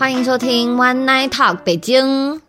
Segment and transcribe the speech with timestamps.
[0.00, 2.40] 欢迎收听 One Night Talk 北京。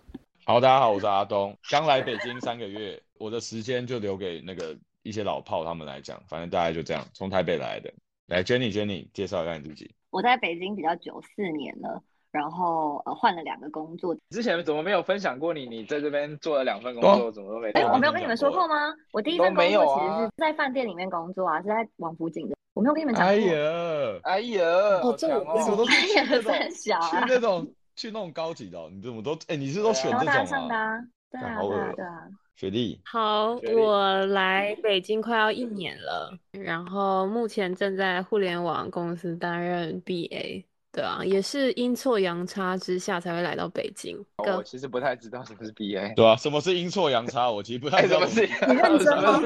[0.45, 7.93] 好，大家好，我是阿东，刚来北京三个月，我的时间就留给那个一些老炮他们来讲，反正大概就这样，从台北来的。
[8.27, 9.93] 来，Jenny，Jenny，介绍一下你自己。
[10.11, 12.01] 我在北京比较久，四年了，
[12.31, 14.15] 然后呃换了两个工作。
[14.29, 15.65] 之前怎么没有分享过你？
[15.65, 17.69] 你在这边做了两份工作，怎么都没？
[17.71, 18.75] 哎，我没有跟你们说过吗？
[19.11, 22.55] 我第一份工作其实是在饭店里面工作啊，是在王府井的。
[22.73, 23.29] 我没有跟你们讲过。
[23.29, 24.65] 哎呀，哎呀，
[25.03, 30.97] 哦，这我怎么都去那种小啊，去那种去那种高级的，你怎么都哎，你是都选这种啊？
[31.29, 32.27] 对啊，对啊，对啊。
[32.55, 44.15] 雪莉，好，我来北京快要一年了，然后目前正在互联网公司担任 BA，对啊，也是阴错阳差之下才会来到北京。
[44.37, 47.49] 我其实不太知道什么是 BA，对啊，什么是阴错阳差？
[47.49, 48.19] 我其实不太知道。
[48.25, 49.41] 你认真吗？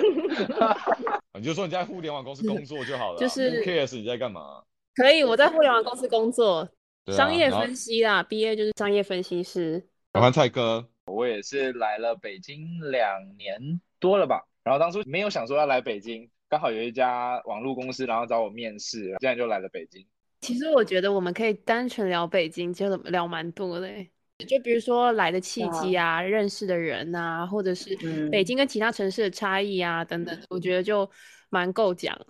[1.38, 4.64] 你就说你在互联网公司工作就好了，就是 KS 你在干嘛？
[4.96, 6.68] 可以，我在互联网公司工作，
[7.08, 9.80] 商业分析啦，BA 就是商业分析师。
[10.14, 10.90] 喜欢蔡哥。
[11.08, 20.04] 我也是来了北京两年多了吧，然后当初没有想说要来北京，刚好有一家网络公司，然后找我面试，现在就来了北京。
[20.42, 23.88] 其实我觉得我们可以单纯聊北京，就聊蛮多的，
[24.48, 27.96] 就比如说来的契机啊，认识的人啊，或者是
[28.30, 31.10] 北京跟其他城市的差异啊等等，我觉得就
[31.50, 32.26] 蛮够讲的。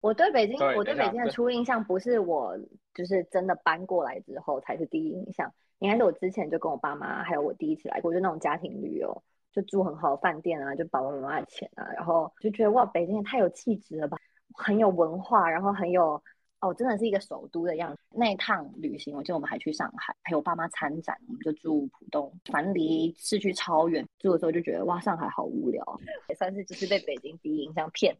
[0.00, 2.58] 我对北京，我对北京的初印象不是我
[2.92, 5.50] 就是真的搬过来之后才是第一印象。
[5.78, 14.16] 应该是我之前就跟我爸妈，还有我第一次来过，就那种家庭旅游，就住很好的饭店啊，就爸爸妈妈的钱啊，然后就觉得哇，北京也太有气质了吧，
[14.54, 16.20] 很有文化，然后很有
[16.64, 18.00] 哦，真的是一个首都的样子。
[18.10, 24.06] 那一趟旅行，我记得我们还去上海陪我爸妈参展，我们就住浦东，反正离市区超远。
[24.18, 28.16] 住的时候就觉得哇，上海好无聊， 也算是就是被北京第一印象骗。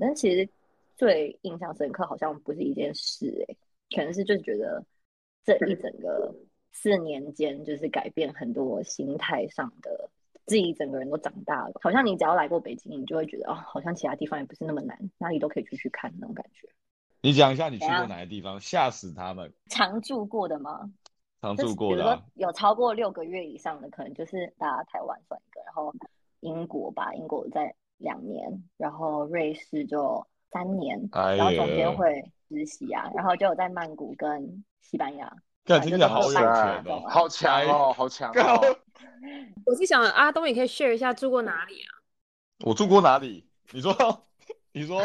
[0.00, 0.48] 但其实
[0.96, 3.56] 最印象深刻好像不是一件事哎，
[3.94, 4.84] 可能是就是觉得
[5.44, 6.34] 这一整个。
[6.76, 10.10] 四年间，就是改变很多心态上的，
[10.44, 11.74] 自己整个人都长大了。
[11.80, 16.68] 好像你只要来过北京，你就会觉得哦，好像其他地方也不是那么难，哪里都可以去去看那种感觉。
[17.24, 19.50] 你讲一下你去过哪些地方，吓死他们。
[19.70, 20.90] 常住过的吗？
[21.40, 25.90] 常住过的，有超过六个月以上的，可能就是大家台湾算一个，然后
[26.40, 35.34] 英国吧，英国在两年，然后瑞士就三年，然后中间会实习啊，然后就有在曼谷跟西班牙。
[35.64, 36.44] 听起来好有钱
[36.84, 38.76] 哦，好强哦，好强哦！
[39.64, 41.88] 我是想阿东也可以 share 一下住过哪里啊？
[42.66, 43.48] 我住过哪里？
[43.72, 43.94] 你说
[44.72, 45.00] 你说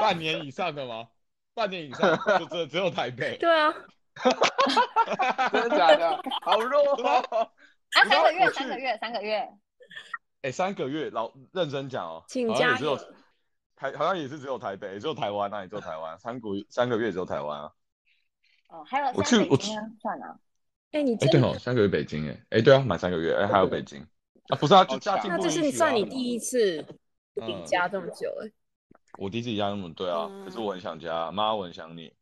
[0.00, 1.08] 半年以上的吗？
[1.56, 3.36] 半年以上就只只有台北？
[3.40, 3.74] 对啊，
[5.50, 6.22] 真的假的？
[6.42, 7.48] 好弱啊！
[7.90, 9.48] 三个月，三个月，三个月。
[10.42, 12.96] 哎，三个月，老认真讲哦，请假只有。
[13.74, 17.70] 台好像也是只有台北，只有台湾那里只有台湾，三个三个月只有台湾啊。
[18.68, 20.38] 哦，还有我去，我去算了。
[20.92, 24.00] 哎，你哎对哦，三个月北京哎，哎对啊，满三个月哎，还有北京
[24.48, 26.82] 啊，不是啊，就加进那这是算你第一次
[27.34, 28.50] 离家这么久哎。
[29.18, 32.12] 我第一次离家那么对啊，可是我很想家，妈我很想你，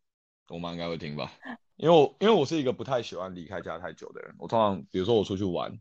[0.48, 1.32] 我妈应该会听吧？
[1.76, 5.76] 因为我因为我是一个不太喜欢离开家太久的人，我通常比如说我出去玩，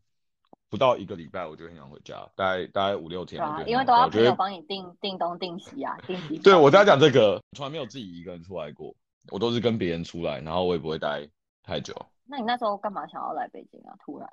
[0.70, 3.42] 不到一个礼拜我就很想回家，大概大概五六天。
[3.42, 6.38] 啊，因为都要朋友帮你订订东订西啊，订西。
[6.44, 8.96] 对我在讲这个，从来没有自己一个人出来过。
[9.30, 11.26] 我都是跟别人出来，然后我也不会待
[11.64, 11.96] 太久。
[12.26, 13.96] 那你那时候干嘛想要来北京啊？
[14.04, 14.28] 突然？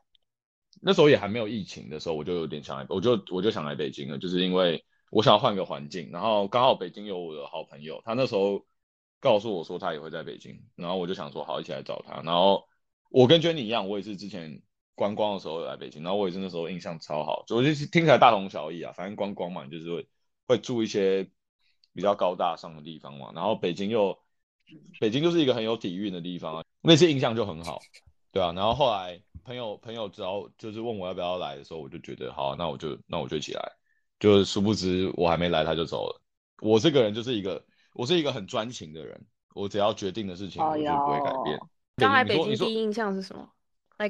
[0.81, 6.11] 那时候也还没有疫情的时候，我就有点想来，我就我就想来北京了，就是因为我想要换个环境。
[6.11, 8.65] 然后刚好北京有我的好朋友，他那时候
[9.21, 12.23] 告诉我说他也会在北京，然后我就想说好，一起来找他。
[12.23, 12.67] 然后
[13.11, 14.63] 我跟娟妮一样，我也是之前
[14.95, 20.07] 观光的时候来北京，然后我也是那时候印象超好，就就是听起来大同小异啊，反正观光嘛，就是会
[20.47, 21.31] 会住一些
[21.93, 23.33] 比较高大上的地方嘛。
[23.35, 24.19] 然后北京又。
[25.01, 27.81] 北京就是一个很有底蕴的地方，那次印象就很好，
[28.31, 28.53] 对啊。
[28.53, 33.73] 然后后来朋友朋友只要就是问我要不要来的时候，我就觉得好，那我就那我就一起来。
[34.21, 36.21] 就殊不知我还没来他就走了。
[36.61, 37.65] 我这个人就是一个
[37.95, 39.21] 我是一个很专情的人，
[39.55, 41.59] 我只要决定的事情我就不会改变。
[41.97, 43.51] 刚来北京第一印象是什么？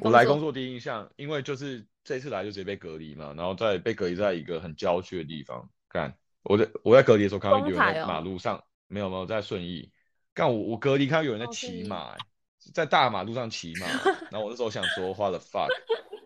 [0.03, 5.69] 我来工作第一印象，因为就是这次来就直接被隔离嘛，然后在被隔离在一个很郊区的地方。
[5.89, 9.91] 看我在我在隔离的时候看到有人在马路上，没有没有在顺义。
[10.33, 12.15] 干我我隔离看到有人在骑马，
[12.73, 13.87] 在大马路上骑马，
[14.31, 15.67] 然后我那时候想说花了 fuck，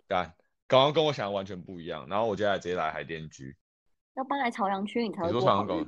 [0.07, 0.31] 干
[0.67, 3.55] 刚刚跟我想的完全不一样，然后我接下来直接来海淀区，
[4.15, 5.27] 要搬来朝阳区你才会。
[5.27, 5.87] 你说朝阳公，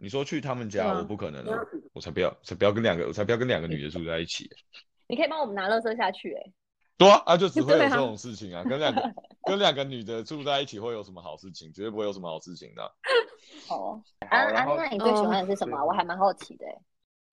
[0.00, 1.58] 你说去他们家我不可能啊，
[1.92, 4.50] 我才不要才不要跟两个我才不要跟两个女的住在一起。
[5.08, 6.52] 你可以帮我们拿垃圾下去哎。
[6.96, 11.72] 对啊，啊就只会有这种事情啊，跟两个 跟两个女的住在一起会有什么好事情？
[11.72, 12.82] 绝对不会有什么好事情的。
[13.70, 15.82] 哦，啊啊，那你最喜欢的是什么？
[15.84, 16.74] 我还蛮好奇的哎。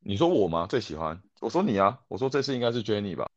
[0.08, 0.68] 你说我吗？
[0.70, 1.20] 最喜欢？
[1.42, 2.00] 我说你啊！
[2.08, 3.28] 我说这次应该是 Jenny 吧？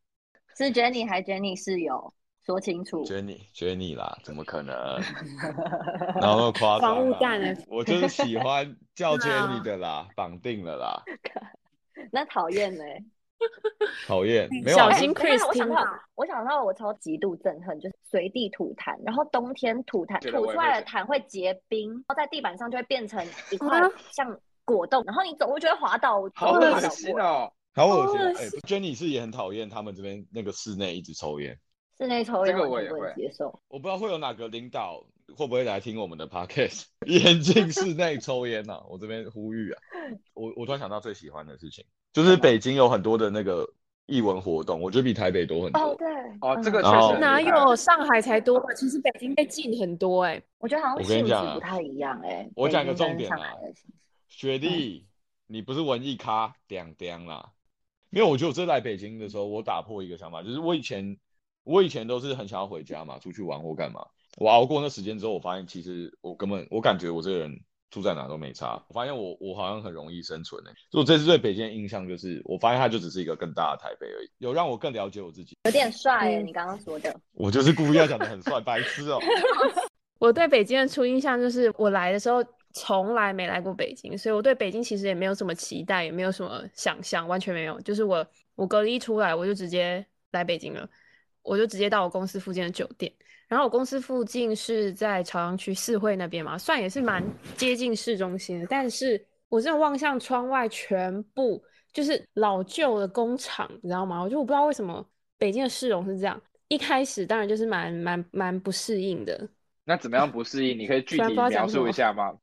[0.55, 2.13] 是 Jenny 还 Jenny 室友？
[2.49, 3.05] 说清楚。
[3.05, 4.75] Jenny，Jenny 啦，怎么可能？
[6.19, 6.81] 然后那么夸张？
[6.81, 7.55] 防雾弹呢？
[7.69, 11.03] 我就是喜欢 叫 Jenny 的啦，绑定了啦。
[12.11, 12.83] 那讨厌呢？
[14.07, 14.77] 讨厌，没有。
[14.79, 15.85] 小心 Chris 我想到，
[16.15, 23.79] 我想到，我超极度憎恨，就是随地吐痰，然后冬天吐痰，吐出来的痰会结冰，然后在地板上就会变成一块
[24.11, 26.23] 像果冻，然后你走路就会滑倒。
[26.35, 27.53] 好恶心哦！
[27.75, 28.21] 好恶心。
[28.39, 31.57] 哎，Jenny 是也很讨厌他们这边那个室内一直抽烟，
[31.99, 33.61] 室内抽烟这个我也会接受。
[33.69, 35.05] 我不知道会有哪个领导
[35.37, 38.83] 会不会来听我们的 Podcast， 严禁室内抽烟呐！
[38.89, 39.83] 我这边呼吁啊，
[40.35, 43.69] 我我突然想到最喜欢的事情，就是北京有很多的那个。
[44.11, 45.83] 艺文活动，我觉得比台北多很多。
[45.83, 46.09] 哦，对，
[46.41, 48.59] 哦，这个确实哪有上海才多？
[48.75, 50.43] 其实北京被禁很多哎。
[50.57, 52.49] 我觉得好像性质不太一样哎。
[52.57, 53.53] 我讲个重点啊，
[54.27, 55.07] 雪莉，
[55.47, 57.51] 你不是文艺咖，点点啦。
[58.09, 61.19] 没有，我觉得我这来北京的时候，我打破一个想法，就是我以前
[61.69, 64.01] 我以前都是很想要回家嘛，出去玩或干嘛。
[64.39, 67.61] 我熬过那时间之后，我发现其实我根本我感觉我这个人。
[67.91, 70.71] 住在哪都没差，我发现我我好像很容易生存诶。
[70.91, 75.57] 所以这次对北京的印象就是，我发现它就只是一个更大的台北而已，有让我更了解我自己。
[75.65, 77.19] 有点帅，你刚刚说的。
[77.33, 79.19] 我就是故意要讲的很帅， 白痴哦。
[80.21, 82.45] 我对北京的初印象就是，我来的时候
[82.75, 87.81] 从来没来过北京，所以我对北京其实也没有什么期待，也没有什么想象，完全没有。
[87.81, 90.87] 就是我我隔离一出来，我就直接来北京了，
[91.49, 93.13] 我就直接到我公司附近的酒店。
[93.49, 97.25] 然后我公司附近是在朝阳区四惠那边嘛，算也是蛮
[97.57, 98.67] 接近市中心的。
[98.69, 104.21] 但是我真的望向窗外，全部就是老旧的工厂，你知道吗？
[104.21, 105.03] 我就我不知道为什么
[105.39, 106.39] 北京的市容是这样。
[106.69, 109.49] 一开始当然就是蛮蛮蛮不适应的。
[109.85, 110.79] 那怎么样不适应？
[110.79, 112.35] 你可以 具体描述一下吗？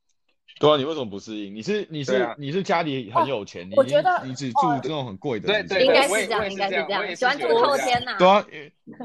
[0.59, 1.53] 对啊，你为什么不适应？
[1.53, 8.17] 你是你是你是家里很有钱，我觉得你只住这种很贵的，对对，应该是这样，应该是这样，喜欢住透天呐。
[8.17, 8.45] 对啊，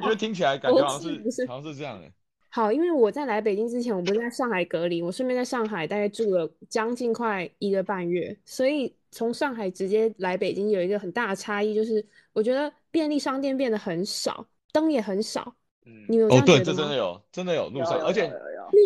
[0.02, 2.06] 因为听起来感觉好像是好像是这样的。
[2.52, 15.54] 好，因为我在来北京之前，我不是在上海隔离，我顺便在上海大概住了将近快一个半月，所以从上海直接来北京有一个很大的差异，就是我觉得便利商店变得很少，灯也很少。
[15.86, 18.28] 嗯，你有哦，对，这真的有，真的有路上，而且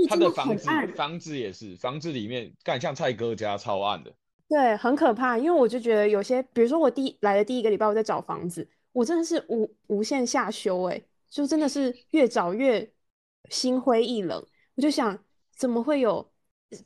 [0.09, 4.13] 它的房子房子也是，房子里面干像蔡哥家超暗的，
[4.49, 5.39] 对，很可怕。
[5.39, 12.89] 因为我就觉得有些，比如说我第来的第一个礼拜我在找房子，我真的是无无限下修，哎，就真的是越找越
[13.51, 14.45] 心灰意冷。
[14.77, 15.19] 我就想，
[15.57, 16.27] 怎么会有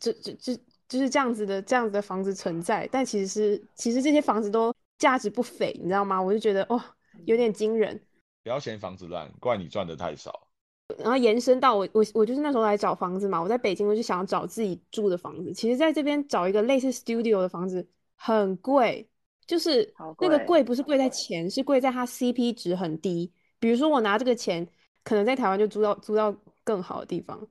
[0.00, 0.54] 这这这
[0.88, 2.88] 就是这样子的这样子的房子存在？
[2.90, 6.20] 但其实是其实这些房子都价值不菲，你知道吗？
[6.20, 6.82] 我就觉得哦，
[7.26, 8.00] 有点惊人。
[8.42, 10.47] 不要嫌房子烂，怪你赚的太少。
[10.96, 15.52] 然后延伸到我我我就是那时候来找房子嘛，我在北京我就想要找自己住的房子。
[15.52, 17.86] 其实在这边找一个类似 studio 的房子
[18.16, 19.06] 很贵，
[19.46, 23.30] 就是那个贵不是贵在钱，是贵在它 CP 值很低。
[23.58, 24.66] 比如说我拿这个钱，
[25.04, 27.46] 可能在台湾就租到租到更好的地方。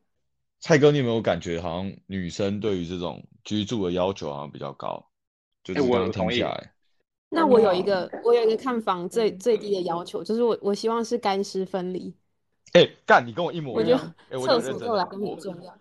[0.59, 5.07] 蔡哥，你有没有感觉好像女生对于这种居住的要求好像比较高？
[5.63, 6.73] 就是刚刚听起来。
[7.29, 12.11] 那我有一个，我有一个看房最最低的要求，就是我我希望是干湿分离。
[12.73, 13.99] 哎，干，你跟我一模一样。
[14.29, 15.77] 哎，厕所对我来说很重要。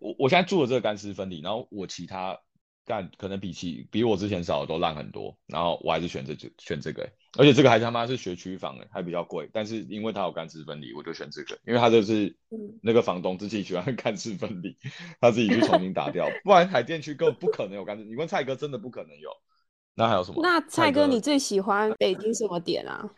[0.00, 2.38] 我我现在住的这个干湿分离，然后我其他
[2.84, 7.08] 干可能比起比我之前少的都烂很多，然后我还是选这就选这个，
[7.38, 12.36] 而且这个还他妈是学区房哎，还比较贵，但是因为它有干湿分离，我就选这个，因为它这是
[12.82, 14.76] 那个房东自己喜欢 干湿分离，
[15.20, 18.04] 他自己去重新打掉，不然海淀区根本不可能有干湿。
[18.04, 19.30] 你问蔡哥，真的不可能有。
[19.94, 20.40] 那还有什么？
[20.42, 23.08] 那蔡哥，你最喜欢北京什么点啊？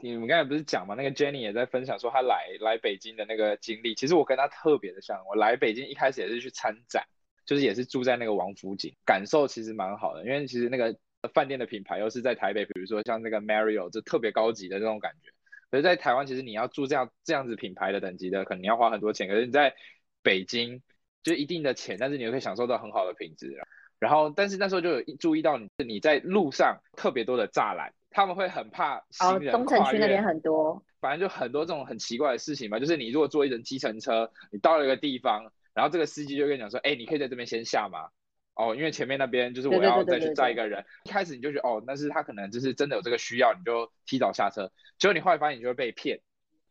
[0.00, 0.94] 你们刚才不是讲嘛？
[0.94, 3.94] 那个 Jenny 也在分享说她来来北京的那个经历。
[3.94, 7.04] 其实我跟她特别的像，我来北京一开始也是去参展，
[7.44, 10.24] 就是也是住在那个王府井，感受其实蛮好的。
[10.24, 10.96] 因为其实那个
[11.32, 15.30] 饭店的品牌又是在台北，比如说像那个 Marriott，就特别高级的这种感觉。
[15.70, 19.28] 可是，在台湾其实你要住这样这样子品牌的等级的，可能你要花很多钱。
[19.28, 19.74] 可是你在
[20.22, 20.82] 北京
[21.22, 23.54] 就一定的钱，但是你又可以享受到很好的品质。
[23.98, 32.78] 然后，但是那时候就有注意到你，你在路上特别多的栅栏，他们会很怕行人东城区那边很多，反正就很多这种很奇怪的事情嘛。
[32.78, 38.08] 就是你如果坐一人计程车，你到了一个地方，然后这个司机就跟你讲说：“哎，你可以在这边先下吗？”
[38.54, 40.84] 哦，因为前面那边就是我要再去载一个人。
[41.04, 44.72] 一开始你就觉得哦，那是他可能就是真的有这个需要，你就提早下车。
[44.98, 46.20] 结果你后来发现你就会被骗，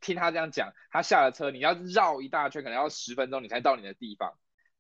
[0.01, 4.33] 听他这样讲，他下了车，你要绕一大圈，可能要十分钟你才到你的地方。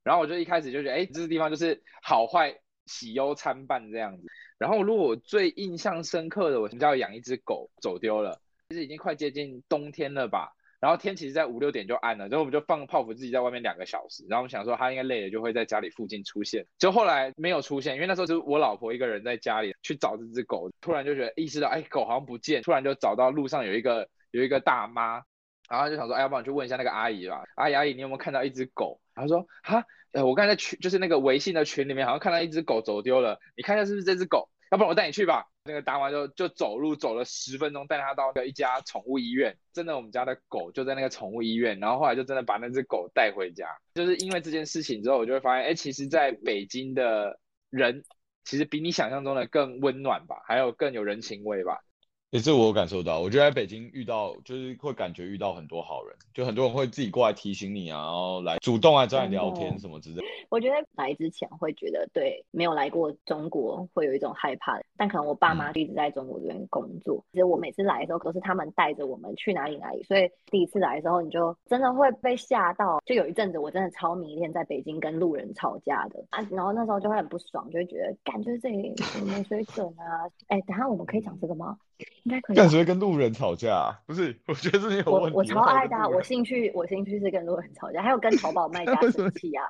[0.07, 4.23] 然后我就一开始就觉得，哎，这个地方就是好坏喜忧参半这样子。
[4.57, 10.53] 然后如果我最印象深刻的，我们家有养一只狗走丢了，其实已经快接近冬天了吧。
[10.79, 25.21] 然后天其实在五六点就暗了，然后我们就放泡芙自己在外面两个小时，然后我们想说他应该累了就会在家里附近出现，就后来没有出现，因为那时候是我老婆一个人在家里去找这只狗，突然就觉得意识到哎狗好像不见，突然就找到路上有一个有一个大妈，
[25.69, 28.99] 然后就想说哎要不然去问一下那个阿姨吧，阿姨阿姨你有没有看到一只狗？
[29.21, 34.49] 他说哈呃我刚才在群就是那个微信的群里面好像看到一只狗走丢了，你看一下是不是这只狗？
[34.69, 35.45] 要不然我带你去吧。
[35.63, 39.57] 那个大妈就就走路走了十分钟，带他到一家宠物医院。
[39.71, 41.79] 真的，我们家的狗就在那个宠物医院。
[41.79, 43.67] 然后后来就真的把那只狗带回家。
[43.93, 48.03] 就是因为这件事情之后，我就会发现，哎，其实在北京的人，
[48.43, 51.79] 其实比你想象中的更温暖吧，还有更有人情味吧。
[52.31, 60.23] 也是我感受到，我觉得在北京遇到，就是会感觉遇到很多好人，就很多人会自己过来提醒你啊，然后来主动来找你聊天什么之类的。
[60.49, 72.99] 我觉得来之前会觉得对没有来过中国会有一种害怕，但可能我爸妈一直在中国这边工作，其实我每次来的时候都是他们带着我们去哪里哪里，所以第一次来的时候你就真的会被吓到。
[73.05, 78.93] 就有一阵子我真的超迷恋在北京跟路人吵架的啊，然后那时候就会很不爽，就会觉得感觉这里
[79.25, 80.27] 没水准啊。
[80.47, 81.77] 哎，等下我们可以讲这个吗？
[82.27, 82.55] 应该可以。
[82.57, 83.97] 干什么跟路人吵架？
[84.05, 85.35] 不是， 我觉得是你有问题。
[85.35, 89.63] 我我超爱的，我兴趣我兴趣是跟路人吵架，还有跟淘宝卖 家生气啊。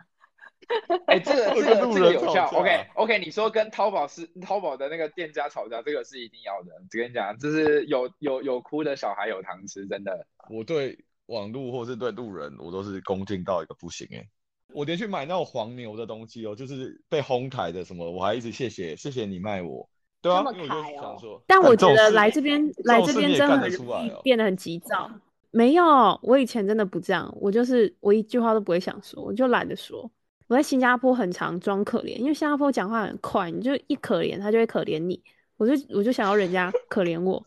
[1.06, 2.48] 哎，这个这个这个有效。
[2.48, 6.72] OK OK，你说跟淘宝是淘宝的那个店家吵架，这个是一定要的。
[6.90, 10.26] 只跟你讲，就是有有有哭的小孩有糖吃，真的。
[10.50, 10.98] 我对
[11.28, 14.28] 网路或是对路人，我都是恭敬到一个不行哎。
[14.74, 19.88] 我连去买那种黄牛的东西哦，就是被哄抬的什么，我还一直谢谢谢谢你卖我。
[20.22, 25.10] 对啊，因为我就想说，但我觉得来这边来这边真的很容易变得很急躁。
[25.52, 30.10] 没有，我以前真的不这样，我就是我一句话都不会想说，我就懒得说。
[30.48, 35.22] 我在新加坡很常装可怜，因为新加坡讲话很快，你就一可怜他就会可怜你，
[35.58, 37.44] 我就我就想要人家可怜我。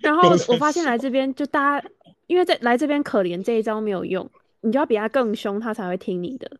[0.00, 1.88] 然后我发现来这边就大家，
[2.26, 4.28] 因为在来这边可怜这一招没有用，
[4.60, 6.50] 你就要比他更凶，他才会听你的。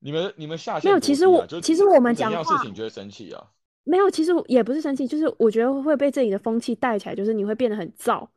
[0.00, 1.00] 你们你们下没有？
[1.00, 3.44] 其实我其实我们讲话事情就会生气啊。
[3.86, 8.28] 没有，其实也不是生气，就是我觉得会被这里的风气带起来，就是你会变得很燥，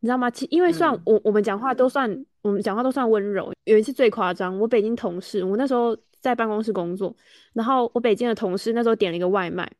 [0.00, 0.30] 你知道吗？
[0.30, 3.52] 其因为算我我们讲话都算我们讲话都算温柔。
[3.64, 5.96] 有一次最夸张，我北京同事，我那时候。
[6.18, 7.14] 在办公室工作，
[7.52, 9.70] 然后我北京的同事那时候点了一个外卖，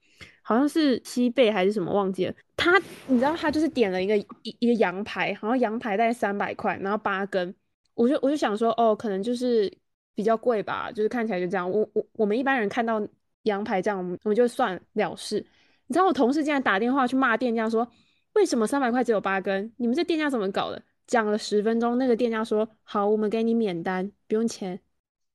[0.42, 2.33] 好像是西贝还是什么忘记了。
[2.56, 7.52] 他你知道他就是点了一个一一个羊排，好像羊排大概三百块，然后八根。
[7.95, 9.73] 我就我就想说，哦，可能就是
[10.14, 11.68] 比较贵吧，就是看起来就这样。
[11.68, 13.00] 我我我们一般人看到
[13.47, 15.45] 羊排这样，我们我们就算了事。
[15.88, 17.91] 你知道我同事竟然打电话去骂店家说，
[18.35, 19.73] 为什么三百块只有八根？
[19.79, 20.81] 你们这店家怎么搞的？
[21.07, 24.81] 讲了十分钟，那个店家说好，我们给你免单，不用钱。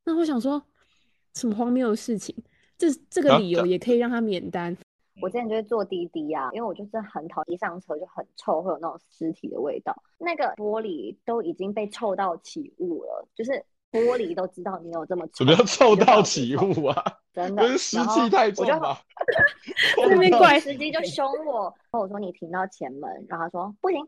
[0.06, 0.64] 那我想说。
[1.34, 2.36] 什么荒谬的事情？
[2.78, 4.76] 这这个理由也可以让他免单。
[5.22, 9.96] 我之前就是坐滴滴啊，因为我就是很讨厌上车就很臭，会有那种尸体的味道。
[10.18, 15.44] 那个玻璃都已经被臭到起雾了，就是玻璃都知道你有这么臭。
[15.44, 17.04] 什么叫臭到起雾啊？
[17.34, 18.98] 真的，湿气太重了。
[19.98, 24.06] 那边怪司机就凶我，然后我说你停到前门，然后他说不行，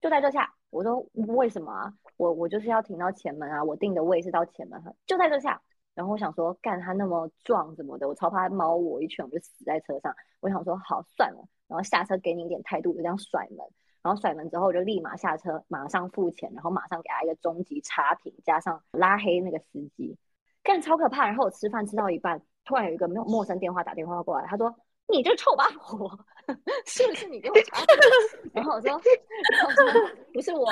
[0.00, 0.52] 就在这下。
[0.70, 1.92] 我说为什么啊？
[2.16, 5.60] 我我就是要停到前门啊，我定的位是到前门，就在这下。
[5.94, 10.14] 然后我想说，干他那么壮什么的，我超怕他猫我一拳我就死在车上。
[10.40, 13.66] 我想说好算了，然后下车给你一点态度，就这样甩门。
[14.06, 20.16] 然后甩门之后，我就立马下车，马上付钱，然后马上给他一个终极差评，加上拉黑那个司机，
[20.62, 21.26] 干超可怕。
[21.26, 24.72] 然后我吃饭吃到一半，突然有一个没有陌生电话打电话过来，他说
[25.10, 26.08] ：“你这臭八婆，
[26.86, 27.96] 是不是你给我差评？
[28.54, 28.96] ”然后我说
[30.32, 30.68] ：“不是我。”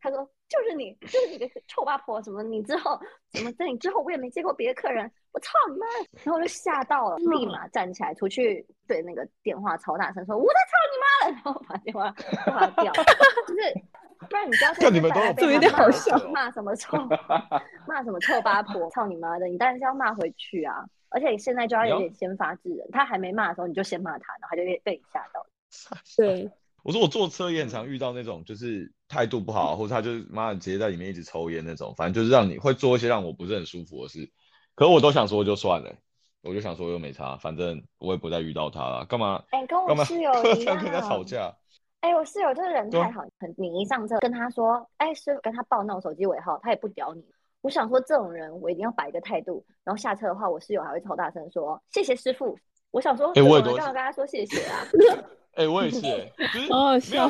[0.00, 0.30] 他说。
[0.48, 2.22] 就是你，就是你个臭八婆！
[2.22, 2.40] 什么？
[2.40, 2.96] 你之后
[3.32, 5.10] 什么在你之后，我也没接过别的客人。
[5.32, 5.86] 我操你妈！
[6.22, 12.14] 然后我就吓到了，立马站起来出去对那个电话超大声说：“我在操你妈了！”然后把电话
[12.44, 12.92] 挂掉。
[12.92, 13.82] 就是
[14.28, 16.96] 不然你不要在那边有点好笑，骂什么臭，
[17.86, 19.46] 骂什么臭八婆，操你妈的！
[19.46, 20.84] 你当然是要骂回去啊！
[21.10, 25.46] 而且现在就要有点先发制人，他还没骂的时候，你就先骂他，然后他就被你吓到。
[26.16, 26.50] 对。
[26.82, 34.30] 我说我坐车也很常遇到那种，就是态度不好，或者他就是妈的直接在里面一直抽烟那种，反正就是让你会做一些让我不是很舒服的事。
[34.74, 35.96] 可我都想说就算了，
[36.46, 39.42] 我就想说又没差，反正我也不再遇到他了，干嘛？
[39.50, 41.54] 哎，跟我室友 一样，跟他吵架。
[42.00, 47.24] 哎，我室友就是人太好，很你一上车跟他说，哎，是跟他报那种手机尾号，他也不屌你。
[47.62, 52.56] 我想说这种人我一定要摆一个态度，然后下车的话，我室友还会超大声说谢谢师傅。
[52.92, 54.86] 我想说，哎，我也都要跟他说谢谢啊。
[55.54, 57.28] 哎，我也是，哎，就是 没有，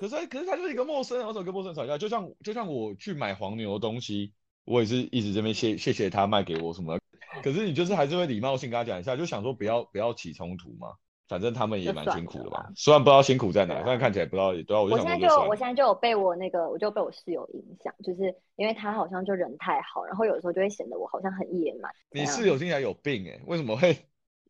[0.00, 1.96] 可是可是他就是一个陌生人，为什么跟陌生人吵架？
[1.96, 4.32] 就像就像我去买黄牛的东西，
[4.64, 6.98] 我也是一直这边谢谢谢他卖给我什么，
[7.42, 10.88] 可是你就是还是会礼貌性跟他讲一下，就想说不要不要起冲突嘛。
[11.28, 12.68] 反正他们也蛮辛苦的吧。
[12.76, 15.40] 虽然不知道辛苦在哪，对啊虽然看起来不知道，对啊，我就我现在就。
[15.44, 21.90] 我现在就有被我那个，我就被我室友影响，就是因为他好像就人太好，然后有时候就会显得我好像很野蛮。
[22.10, 23.96] 你室友听起来有病哎，为什么会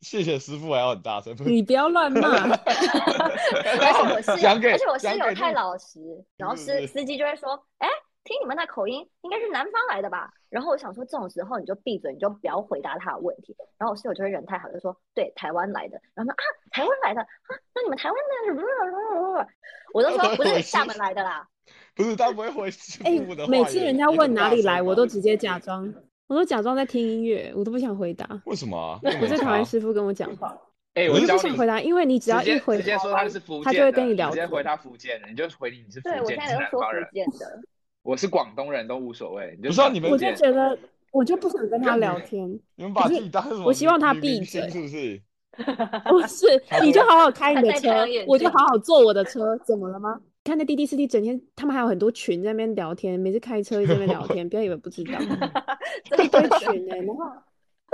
[0.00, 1.36] 谢谢师傅还要很大声？
[1.46, 2.20] 你不要乱骂。
[2.26, 6.00] 而且我室友，而且我室友太老实，
[6.36, 7.86] 然后司司机就会说，哎，
[8.24, 10.30] 听你们那口音，应该是南方来的吧？
[10.48, 13.56] 然后我想说，这种时候你就闭嘴，你就不要回答他的问题。
[13.78, 16.00] 然后我室友就会人太好，就说，对，台湾来的。
[16.14, 17.26] 然后说啊，台湾来的啊，
[17.74, 18.16] 那你们台湾
[18.56, 19.48] 的，
[19.92, 21.46] 我都说不是厦门来的啦。
[21.94, 25.92] 不是他不会回师的话，每次人家问哪里来，我都直接假装，
[26.28, 28.28] 我都假装在听音乐，我都不想回答。
[28.44, 29.00] 为什么啊？
[29.20, 30.56] 我最讨厌师傅跟我讲话，
[30.94, 37.62] 哎，我就我不想回答，因为你只要一回直接说他是福建的，他就会跟你聊天直接回他福建的，你就回你你是福对，我建，现在都说福南方人，建的。
[38.02, 39.54] 我是广东人都无所谓。
[39.56, 40.78] 你就不是啊你们我就觉得
[41.12, 42.48] 我就不想跟他聊天。
[42.76, 43.64] 你们把自己当什么？
[43.64, 45.20] 我希望他闭嘴是不是？
[46.08, 46.46] 不是，
[46.82, 47.90] 你就好好开你的车
[48.26, 50.18] 我就好好坐我的车，怎么了吗？
[50.44, 57.32] 看那滴滴司机整天，他们还有很多群在那边聊天，每次开车在那边聊天，不要以为不知道，一堆群哎、然后，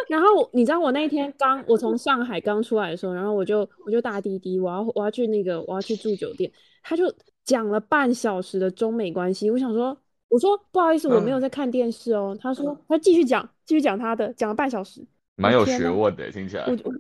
[0.08, 6.50] 然后你知道我那一天刚我从上海刚出来的时候，然后我就我就搭滴滴，我要我要去那个我要去住酒店，
[6.84, 7.12] 他就
[7.48, 9.96] 讲了半小时的中美关系，我想说。
[10.30, 12.36] 我说不好意思，我没有在看电视哦。
[12.38, 15.02] 他说他继续讲，继续讲他的，讲了半小时。
[15.36, 16.92] 蛮有学问的，听起来我我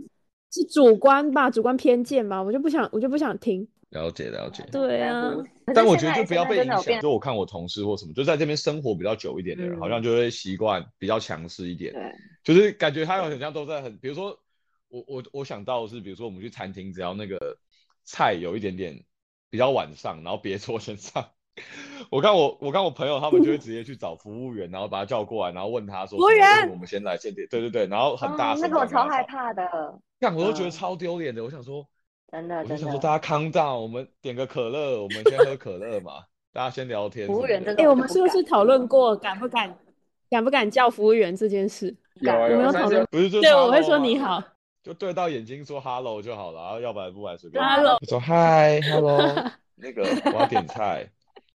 [0.50, 3.68] 是主观吧，主观偏见吧，我就不想，我就不想听。
[3.90, 4.64] 了解了解。
[4.72, 5.30] 对啊，
[5.74, 6.98] 但我觉得就不要被影响。
[7.02, 14.34] 就我看我同事或什么，就在这边生活比较久一点的人，嗯好像就会习惯比较强势一点，对，就是感觉他有很像都在很，比如说
[14.88, 17.36] 我我我想到的是，比如说我们去餐厅，只要那个
[18.06, 18.98] 菜有一点点
[19.50, 21.24] 比较晚上，然后别桌先上。
[22.10, 29.68] 我看我我看我朋友他们就会直接去找服务员，然后把他叫过来，然后问他说：“服务员我们先来先点？”对对对，然后很大声、哦那个我超害，怕的，
[30.20, 31.42] 看我都觉得嗯超丢脸的。
[31.42, 31.84] 我想说，
[32.30, 37.26] 真的真我就想说，大家康到，我们点个可乐，我们先喝可乐嘛，大家先聊天。
[37.26, 39.76] 服务员真哎、的我们是不是讨论过敢不敢
[40.30, 41.96] 敢不敢叫服务员这件事？
[42.20, 44.40] 有我没有讨论不是就对，我会说你好。
[44.82, 47.62] 就对到眼睛说 hello 就好了，然后要不然不然随便。
[47.62, 49.18] Hello 就说 hi hello，
[49.76, 51.06] 那个我要点菜，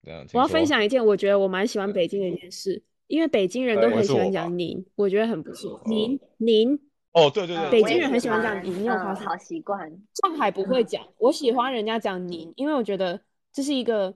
[0.03, 0.25] 这样。
[0.33, 0.47] 我要。
[0.47, 5.81] 分享一件我觉得我蛮喜欢北京的一件事，因为北京人都呃很喜欢讲您，我觉得很不错。
[5.87, 6.75] 您您，
[7.13, 9.27] 哦，对对对，北京人很喜欢嗯讲您，你有发现？
[9.27, 9.91] 好习惯。
[10.23, 13.21] 上海不会讲，我喜欢人家讲您，因为我觉得
[13.53, 14.15] 这是一个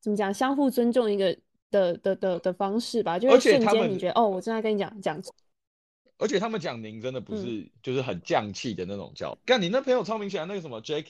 [0.00, 1.36] 怎么讲，相互尊重一个
[1.70, 5.20] 的的的的方式吧，就而是瞬间你觉得哦，我正在跟你讲讲，
[6.18, 9.36] 而且他们讲您真的嗯不是就是很降气的那种叫。
[9.44, 11.02] 干你那朋友超明显，那个什么对，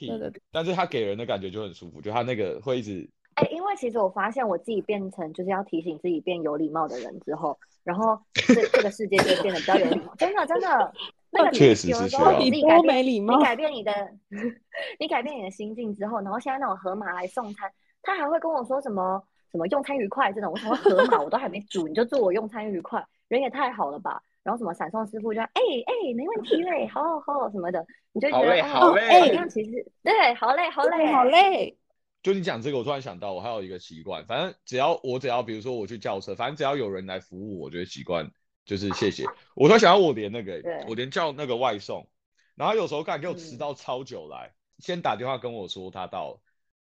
[0.50, 10.14] 但是他给人的感觉就很舒服，就他那个会一直哎，因为其实我发现我自己变成就是要提醒自己变有礼貌的人之后，然后这 这个世界就变得比较有礼貌。
[10.16, 10.92] 真的真的，
[11.30, 13.44] 那个确实是需要你多变没礼貌你。
[13.44, 13.92] 改变你的，
[15.00, 17.70] 你改变你的心境之后，然后现在那种河马来送餐，
[18.02, 24.22] 他还会跟我说什么什么用餐愉快这种，我想说河马我都还没煮，你就祝我用餐愉快，人也太好了吧。
[24.44, 29.70] 然后什么闪送师傅就哎哎没问题嘞，好好好什么的，你就觉得好累好嘞，这样其实
[30.02, 31.24] 对，好嘞好嘞好。
[31.24, 31.76] 嘞，
[32.22, 38.30] 就你讲这个，我突然想到，我还有一个习惯，反正只要我只要比如说我去叫车，反正只要有人来服务我，就会习惯
[38.64, 39.24] 就是谢谢。
[39.54, 42.06] 我突然想到，我连那个 对我连叫那个外送，
[42.54, 43.58] 然后有时候干给我迟嗯。
[43.58, 46.40] 到超久来，先打电话跟我说他到了，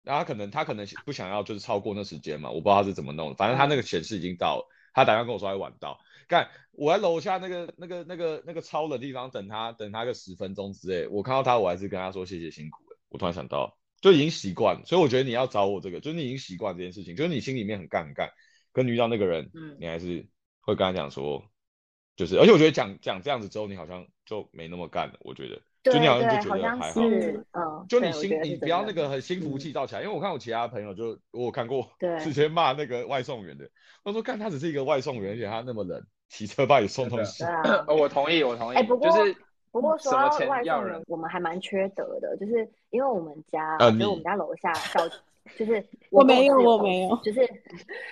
[0.03, 13.77] 然后他可能他可能不想要就是超过那时间嘛，我不知道他是怎么弄的，反正他那个显示已经到了，他打电话跟我说他晚到，干我在楼下那个那个那个那个超冷的地方等他等他个十分钟之类，我看到他我还是跟他说谢谢辛苦了，我突然想到。
[13.99, 18.29] 就已经习惯，所以我觉得你要找我这个，就是你已经习惯这件事情，就是你心里面很干很干，
[18.71, 20.23] 跟你遇到那个人，嗯你还是
[20.61, 21.43] 会跟他讲说，
[22.15, 29.71] 就是，而且我觉得讲讲这样子之后，你好像就没那么干了，我觉得，就对你好像，就觉得还好，就你心你不要那个很心浮嗯气。
[29.71, 33.67] 躁起来，因为我看我其他朋友就我有看过，对直接骂那个外送员的，
[34.03, 37.85] 他说干他只是一个外送员，而且他那么冷，骑车把你送东西对，啊。
[37.87, 38.75] 呃 我同意，我同意。
[38.77, 39.35] 哎，不过就是
[39.71, 40.11] 不过说
[40.47, 45.07] 外送人，我们还蛮缺德的，就是因为我们家，呃就是我们家楼下小，
[45.57, 47.41] 就是 我没有我没有就是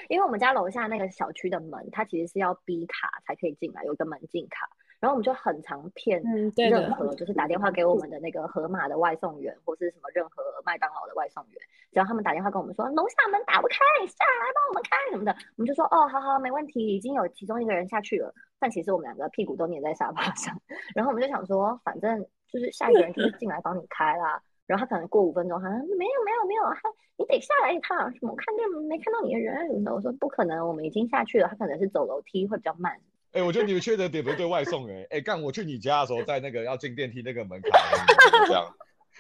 [0.10, 4.70] 因为我们家楼下那个小区的门，它其实是要逼卡才可以进来，有个门禁卡，
[5.06, 6.20] 然后我们就很常骗
[6.56, 18.34] 任，何就是打电话给我们的那个盒马的外送员，或是什么任何麦当劳的外送员，只要他们打电话跟我们说楼下门打不开，下来帮我们开什么的，我们就说哦，好好，没问题，已经有其中一个人下去了。
[18.58, 20.60] 但其实我们两个屁股都粘在沙发上，
[20.96, 24.42] 然后我们就想说，反正就是下一个人就是进来帮你开啦。
[24.66, 29.94] 然后他可能过五分钟，好像没有没有没有，他你得下来一趟，什么我看见没看到你的人什么的。
[29.94, 33.00] 我说不可能，我们已经下去了，他可能是走楼梯会比较慢。
[33.36, 38.76] 哎、我觉得你们缺德点不是对外送员，哎、干我去你家的时候，在那个要进电梯那个门卡的时候，你们这样，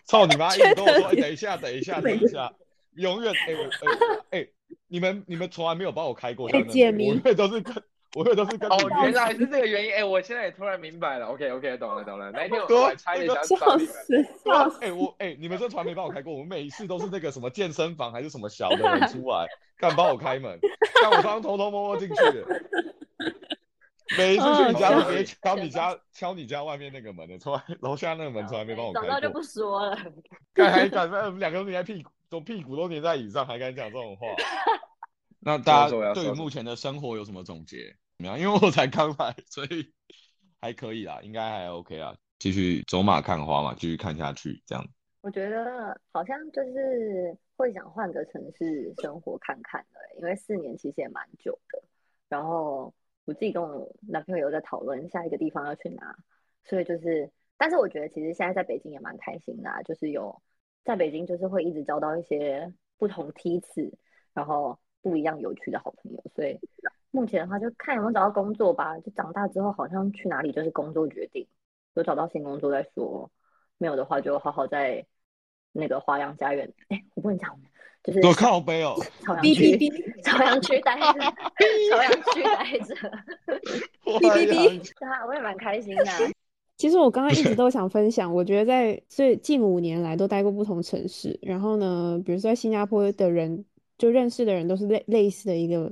[0.06, 0.56] 操你妈！
[0.56, 2.52] 一直跟我说，哎，等一下，等一下，等一下，
[2.96, 3.54] 永远，哎，
[4.32, 4.48] 哎，哎，
[4.88, 7.76] 你们你们从来没有帮我开过，解谜，我永远都是跟。
[8.16, 10.02] 我会都是跟哦，原来是这个原因哎！
[10.02, 11.26] 我现在也突然明白了。
[11.26, 12.32] OK OK，懂了懂了。
[12.32, 13.94] 那天我还差一点想找你们。
[14.80, 19.46] 哎我哎，你们这船没帮我开过，我们每一次都是那个什么健身房还是什么小的人出来，
[19.78, 20.58] 敢帮我开门，
[21.02, 22.16] 但我刚刚偷偷摸摸进去。
[24.18, 29.10] 每一次去你家都直接敲你家敲你家外面那个门的，从来楼下那个门从来没帮我开过。
[29.10, 29.98] 早就不说了。
[30.54, 31.10] 敢还敢？
[31.10, 34.28] 我们两个都粘在屁股，都屁股都粘在椅上，还敢讲这种话？
[35.42, 37.96] 那大家对于目前的生活有什么总结？
[38.18, 38.40] 怎么样？
[38.40, 39.92] 因为我才刚来，所以
[40.62, 42.16] 还可以啦，应该还 OK 啊。
[42.38, 44.86] 继续走马看花嘛，继续看下去这样。
[45.22, 51.82] 我觉得好像就是会想换个城市生活看看的，因为四年其实也蛮久的。
[52.30, 52.94] 然后
[53.26, 56.16] 我自己跟我男朋友有在讨论下一个地方要去哪，
[56.64, 60.42] 所以就是，但是我觉得其实现在在北京也蛮开心的，就是有
[60.84, 63.92] 在北京就是会一直交到一些不同梯次，
[64.34, 66.60] 然后不一样有趣的好朋友，所以。
[67.12, 69.00] 目前的话，就看有没有找到工作吧。
[69.00, 71.48] 就长大之后，好像去哪里就是工作决定。
[71.94, 73.32] 有找到新工作再说，
[73.78, 75.06] 没有的话就好好在
[75.72, 76.74] 那个花样家园。
[76.90, 77.58] 哎，我不能讲，
[78.06, 78.96] 就是多靠背哦。
[79.26, 79.92] 朝阳区，
[80.24, 81.20] 朝阳区待着，
[81.92, 82.96] 朝阳区待着。
[84.06, 86.06] 哔哔哔，对啊，我也蛮开心的。
[86.78, 91.40] 其实我刚刚一直都想分享，我觉得在最近五年来都待过不同城市。
[91.42, 93.66] 然后呢，比如说在新加坡的人，
[93.98, 95.92] 就认识的人都是类类似的一个。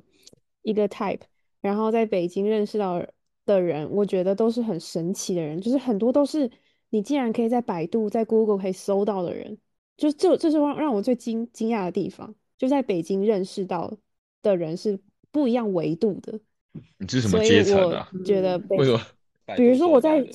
[0.65, 1.19] 一个 type，
[1.59, 3.05] 然后在北京认识到
[3.45, 6.49] 的人，我觉得都是很神奇的人，就是很多都是
[6.91, 9.57] 你竟然可以在百度、在 Google 可以搜到的人，
[9.97, 13.91] 就是这这是让让我最惊惊讶的地方，就在北京认识到
[14.41, 14.99] 的人是
[15.31, 16.39] 不一样维度的。
[16.97, 18.09] 你是什么阶层啊？
[18.25, 18.99] 觉得为什么？
[19.55, 20.25] 比如说我在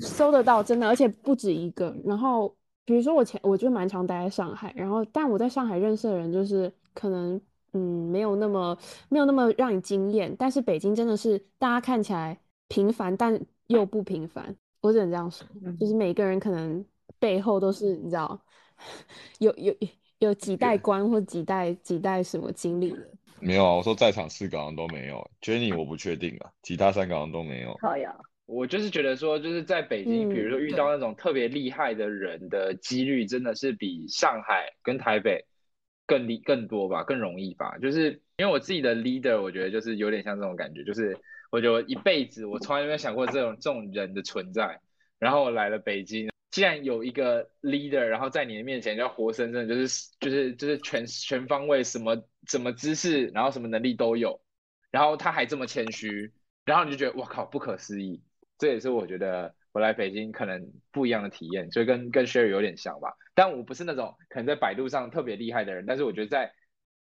[0.00, 1.94] 搜得到，真的，而且不止一个。
[2.04, 7.40] 然后比如说我前我就蛮常待在上海，然后但我在上海认识的人就是可能。
[7.76, 14.54] 嗯，没有那么没有那么让你惊艳，但是北京真的是大家看起来平凡，但又不平凡。
[14.80, 15.44] 我只能这样说，
[15.80, 16.84] 就是每个人可能
[17.18, 18.40] 背后都是你知道，
[19.38, 19.74] 有有
[20.18, 23.08] 有几代官或几代几代什么经历的。
[23.40, 27.76] 没有啊，我说在场四个人都没有，Jenny 我不确定啊，其他三个人都没有。
[27.82, 28.14] 好呀，
[28.46, 35.44] 我就是觉得说，就是在北京，比如说遇到那种特别厉害的人的几率，真的是比上海跟台北。
[36.06, 41.16] 更厉更多吧，更容易吧，就是因为我自己的 leader，我觉得就是有点像这种感觉，就是
[41.50, 44.78] 我觉得一辈子我从来没有想过这种这种人的存在，
[45.18, 54.40] 然后我来了北京，既然有一个 leader，然后在你的面前要活生生的就是就是就是全全方位什么什么知识，然后什么能力都有，
[54.92, 56.32] 然后他还这么谦虚，
[56.64, 58.22] 然后你就觉得哇靠，不可思议，
[58.56, 59.52] 这也是我觉得。
[59.74, 63.12] 我来北京可能不一样的体验，所以跟跟 Sherry 有点像吧。
[63.34, 66.52] 但我不是那种可能在百度上特别厉害的人，但是我觉得在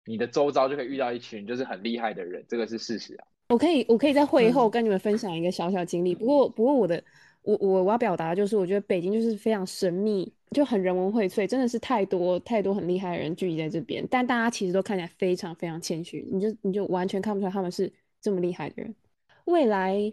[0.07, 3.27] 你的周遭就可以遇到一群就是很厉害的人，这个是事实啊。
[3.51, 6.15] 我可以我可以在会后跟你们分享一个小小经历。
[6.15, 7.05] 不过不过我的
[7.43, 14.07] 我我我要表达就是，我觉得北京就是非常神秘，就很人文荟萃，真的是太多太多很厉害的人聚集在这边。
[14.11, 18.95] 但大家其实都看起来非常非常谦虚，你就你就完全看不出来他们是这么厉害的人。
[19.45, 20.13] 未来。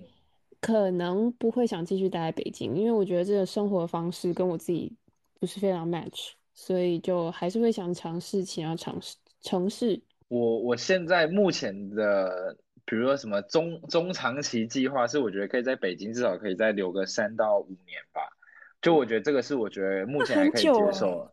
[0.62, 4.92] 可能不会想继续待在北京，因为我觉得这个生活方式跟我自己
[5.40, 9.98] 不是非常 match，所以就还是会想尝试其他尝试城市。
[10.28, 12.58] 我我现在目前的，
[12.90, 18.22] 比如说什么中中长期计划，是我觉得可以在北京至少可以再留个三到五年吧。
[18.82, 21.32] 就我觉得这个是我觉得目前还可以接受，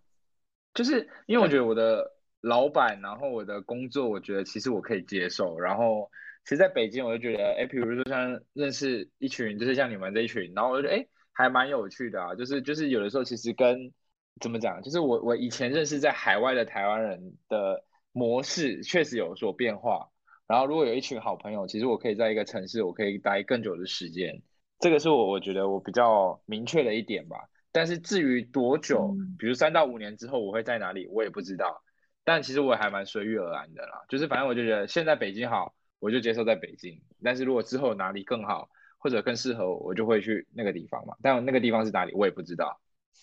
[0.74, 6.10] 就是因为我觉得我的老板，然后我的工作，我觉得其实我可以接受，然后。
[6.44, 12.36] 其实在北京，我就觉得，哎，比如说像认识一群，就是像你们这一群，然后我就觉得，哎，还蛮有趣的啊。
[12.36, 13.92] 就是就是有的时候，其实跟
[14.40, 20.08] 怎么讲，就是我我以前认识在海外的台湾人的模式确实有所变化。
[20.46, 24.42] 然后如果有一群好朋友，其实我可以在一个城市，我可以待更久的时间。
[24.78, 27.36] 这个是我我觉得我比较明确的一点吧。
[27.72, 31.82] 但是至于多久，比如三到五年之后我会在哪里，我也不知道。
[32.24, 34.04] 但其实我还蛮随遇而安的啦。
[34.08, 35.74] 就是反正我就觉得现在北京好。
[35.98, 41.16] 我就接受在北京，但是如果之后哪里更好或者更适合我，我就会去那个地方嘛。
[41.22, 42.78] 但那个地方是哪里，我也不知道。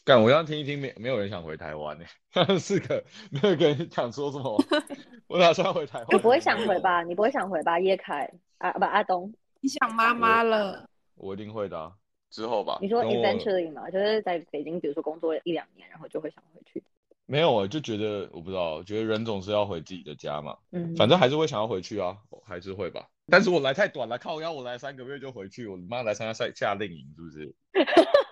[0.06, 2.06] 干，我要听一听，没没有人想回台湾呢？
[2.60, 4.62] 四个没有跟你讲说什么？
[5.28, 6.08] 我打算回台湾。
[6.12, 7.02] 你不会想回吧？
[7.04, 7.80] 你不会想回吧？
[7.80, 10.90] 叶凯啊，不阿东，你想妈妈了？
[11.16, 11.94] 我一定会的，
[12.30, 12.80] 之后吧。
[12.82, 16.84] 你说 eventually 嘛，就是在北京，比如说工作一两年，然后就会想回去。
[17.26, 20.58] 没有啊，就觉得我不知道，觉得人总是要回自己的家嘛。
[20.72, 23.08] 嗯，反正还是会想要回去啊，还是会吧。
[23.28, 27.56] 但是我来太短了，靠，要我来三个月就回去，我妈来参加夏夏令营是不是？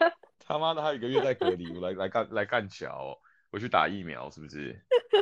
[0.52, 3.18] 他妈的，还有一个月在隔离，我来来干来干桥，
[3.52, 4.78] 我去打疫苗，是不是？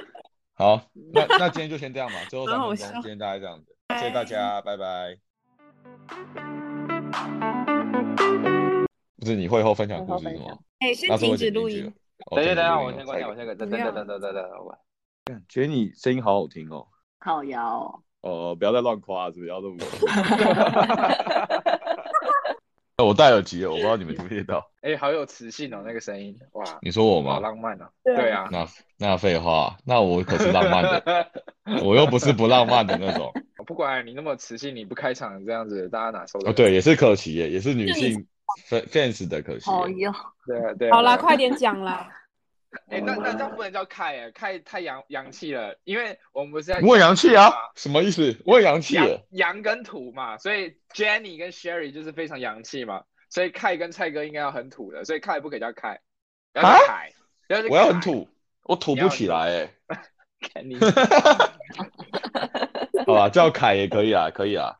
[0.57, 0.81] 好，
[1.13, 5.15] 那那今天就先这样吧，最后三分钟，今天大概这样子，谢谢大家，拜拜。
[9.17, 10.57] 不是你会后分享故事是吗？
[10.79, 11.93] 哎，先停止录音。
[12.35, 14.75] 等一下，等一下，我先关掉，我先关，等等等等等等等，我。
[15.47, 16.87] 觉得你声音好好听哦。
[17.19, 18.01] 好摇。
[18.21, 19.47] 哦，不要再乱夸，是不是？
[19.47, 19.77] 要这么。
[23.05, 24.69] 我戴耳机了，我不知道你们听不听到。
[24.81, 26.63] 哎，好有磁性哦，那个声音，哇！
[26.81, 27.35] 你说我吗？
[27.35, 27.85] 好浪漫哦。
[28.03, 28.47] 对啊。
[28.51, 31.31] 那那废话，那我可是浪漫的，
[31.83, 33.31] 我又不是不浪漫的那种。
[33.67, 36.49] 不管你那么磁性，你不开场这样子，大家哪受得？
[36.49, 38.25] 哦，对，也是可惜耶，也是女性
[38.69, 39.65] fans 的可惜。
[39.65, 40.11] 好哟。
[40.47, 40.91] 对对。
[40.91, 42.09] 好啦，快点讲啦。
[42.89, 47.51] 哎，那那这样不能叫凯哎，凯太洋洋气了，因为我们不是在我洋气啊？
[47.75, 48.35] 什么意思？
[48.45, 55.99] 我洋气了，洋跟土嘛，所以 Jenny 跟 Sherry 就是非常洋气嘛，所以凯跟蔡哥应该要很土的，所以凯不可以叫凯，
[56.53, 57.11] 要叫凯，
[57.69, 58.27] 我要很土，
[58.63, 59.69] 我土不起来哎。
[60.53, 60.79] 肯定。
[63.05, 64.73] 好吧，叫凯也可以啊，可以啊。